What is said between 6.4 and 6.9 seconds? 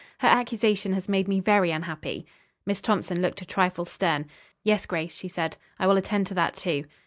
too."